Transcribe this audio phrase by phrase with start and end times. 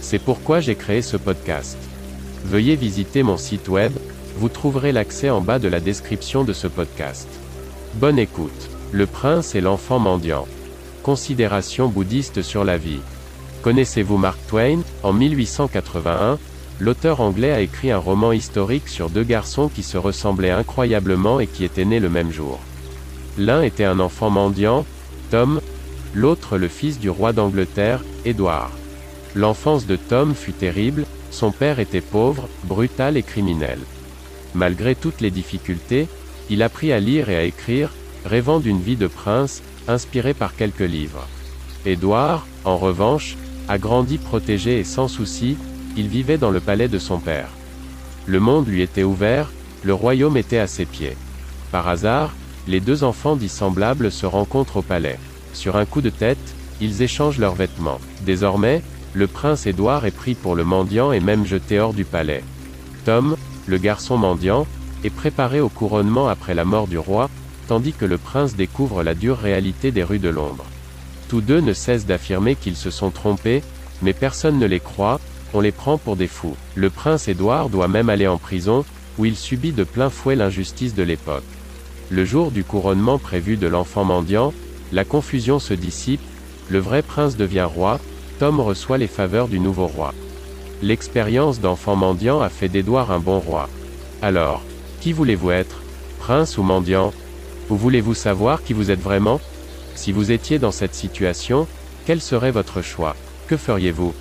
[0.00, 1.76] C'est pourquoi j'ai créé ce podcast.
[2.44, 3.92] Veuillez visiter mon site web,
[4.36, 7.28] vous trouverez l'accès en bas de la description de ce podcast.
[7.94, 8.70] Bonne écoute.
[8.92, 10.46] Le prince et l'enfant mendiant.
[11.02, 13.00] Considération bouddhiste sur la vie.
[13.62, 14.80] Connaissez-vous Mark Twain?
[15.02, 16.38] En 1881,
[16.78, 21.46] l'auteur anglais a écrit un roman historique sur deux garçons qui se ressemblaient incroyablement et
[21.46, 22.60] qui étaient nés le même jour.
[23.36, 24.86] L'un était un enfant mendiant,
[25.30, 25.60] Tom,
[26.14, 28.70] l'autre le fils du roi d'Angleterre, Édouard.
[29.38, 33.78] L'enfance de Tom fut terrible, son père était pauvre, brutal et criminel.
[34.52, 36.08] Malgré toutes les difficultés,
[36.50, 37.90] il apprit à lire et à écrire,
[38.24, 41.28] rêvant d'une vie de prince, inspiré par quelques livres.
[41.86, 43.36] Édouard, en revanche,
[43.68, 45.56] a grandi protégé et sans souci,
[45.96, 47.50] il vivait dans le palais de son père.
[48.26, 49.52] Le monde lui était ouvert,
[49.84, 51.16] le royaume était à ses pieds.
[51.70, 52.34] Par hasard,
[52.66, 55.20] les deux enfants dissemblables se rencontrent au palais.
[55.52, 58.00] Sur un coup de tête, ils échangent leurs vêtements.
[58.26, 58.82] Désormais,
[59.14, 62.44] le prince Édouard est pris pour le mendiant et même jeté hors du palais.
[63.04, 64.66] Tom, le garçon mendiant,
[65.04, 67.30] est préparé au couronnement après la mort du roi,
[67.68, 70.64] tandis que le prince découvre la dure réalité des rues de Londres.
[71.28, 73.62] Tous deux ne cessent d'affirmer qu'ils se sont trompés,
[74.02, 75.20] mais personne ne les croit,
[75.54, 76.56] on les prend pour des fous.
[76.74, 78.84] Le prince Édouard doit même aller en prison,
[79.18, 81.44] où il subit de plein fouet l'injustice de l'époque.
[82.10, 84.54] Le jour du couronnement prévu de l'enfant mendiant,
[84.92, 86.20] la confusion se dissipe,
[86.68, 88.00] le vrai prince devient roi,
[88.38, 90.14] Tom reçoit les faveurs du nouveau roi.
[90.80, 93.68] L'expérience d'enfant mendiant a fait d'Édouard un bon roi.
[94.22, 94.62] Alors,
[95.00, 95.82] qui voulez-vous être?
[96.20, 97.12] Prince ou mendiant?
[97.68, 99.40] Ou voulez-vous savoir qui vous êtes vraiment?
[99.96, 101.66] Si vous étiez dans cette situation,
[102.06, 103.16] quel serait votre choix?
[103.48, 104.14] Que feriez-vous?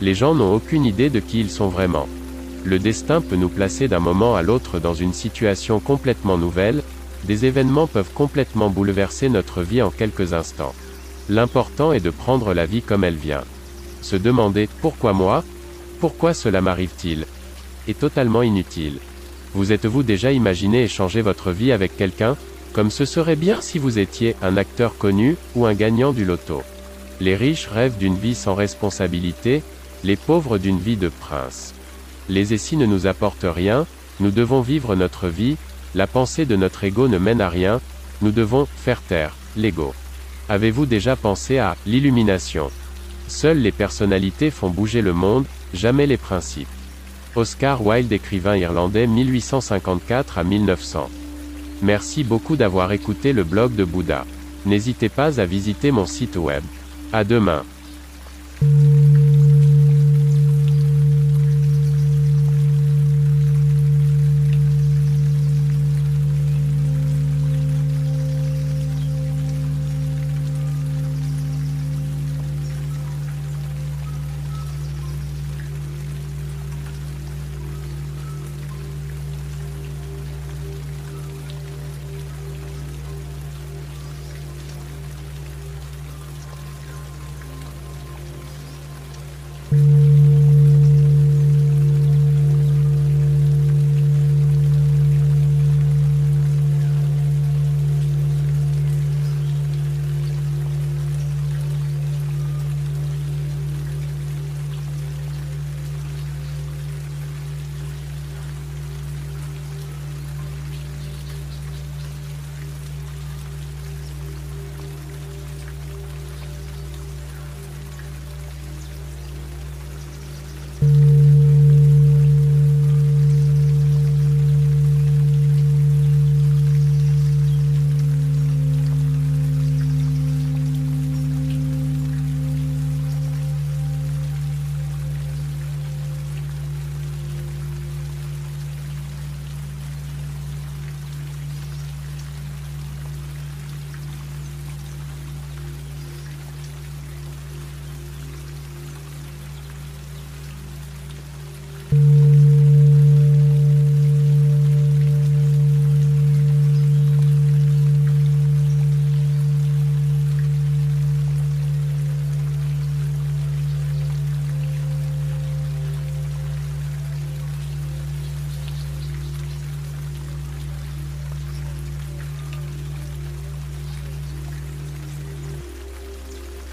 [0.00, 2.08] Les gens n'ont aucune idée de qui ils sont vraiment.
[2.64, 6.82] Le destin peut nous placer d'un moment à l'autre dans une situation complètement nouvelle,
[7.24, 10.74] des événements peuvent complètement bouleverser notre vie en quelques instants.
[11.28, 13.44] L'important est de prendre la vie comme elle vient.
[14.02, 15.44] Se demander pourquoi moi?
[16.00, 17.26] Pourquoi cela m'arrive-t-il?
[17.88, 18.98] Est totalement inutile.
[19.54, 22.36] Vous êtes-vous déjà imaginé échanger votre vie avec quelqu'un
[22.72, 26.62] comme ce serait bien si vous étiez un acteur connu ou un gagnant du loto?
[27.20, 29.62] Les riches rêvent d'une vie sans responsabilité,
[30.04, 31.74] les pauvres d'une vie de prince.
[32.28, 33.86] Les essais ne nous apportent rien,
[34.20, 35.56] nous devons vivre notre vie,
[35.94, 37.80] la pensée de notre ego ne mène à rien,
[38.22, 39.92] nous devons faire taire l'ego.
[40.48, 42.70] Avez-vous déjà pensé à l'illumination?
[43.30, 46.66] Seules les personnalités font bouger le monde, jamais les principes.
[47.36, 51.08] Oscar Wilde écrivain irlandais 1854 à 1900.
[51.80, 54.26] Merci beaucoup d'avoir écouté le blog de Bouddha.
[54.66, 56.64] N'hésitez pas à visiter mon site web.
[57.12, 57.62] À demain.